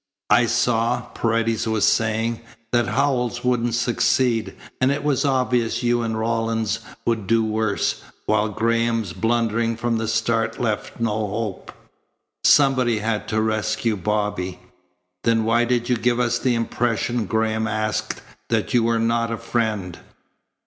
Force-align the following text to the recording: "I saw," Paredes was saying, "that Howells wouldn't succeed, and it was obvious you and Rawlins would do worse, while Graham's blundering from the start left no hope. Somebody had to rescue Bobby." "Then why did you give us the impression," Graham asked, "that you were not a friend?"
"I 0.31 0.47
saw," 0.47 1.01
Paredes 1.13 1.67
was 1.67 1.85
saying, 1.85 2.41
"that 2.71 2.87
Howells 2.87 3.43
wouldn't 3.43 3.75
succeed, 3.75 4.55
and 4.81 4.91
it 4.91 5.03
was 5.03 5.25
obvious 5.25 5.83
you 5.83 6.01
and 6.01 6.17
Rawlins 6.17 6.79
would 7.05 7.27
do 7.27 7.43
worse, 7.45 8.01
while 8.25 8.49
Graham's 8.49 9.13
blundering 9.13 9.77
from 9.77 9.99
the 9.99 10.07
start 10.07 10.59
left 10.59 10.99
no 10.99 11.11
hope. 11.27 11.71
Somebody 12.43 12.97
had 12.97 13.27
to 13.27 13.39
rescue 13.43 13.95
Bobby." 13.95 14.59
"Then 15.23 15.43
why 15.43 15.65
did 15.65 15.87
you 15.87 15.97
give 15.97 16.19
us 16.19 16.39
the 16.39 16.55
impression," 16.55 17.27
Graham 17.27 17.67
asked, 17.67 18.21
"that 18.49 18.73
you 18.73 18.81
were 18.81 18.97
not 18.97 19.31
a 19.31 19.37
friend?" 19.37 19.99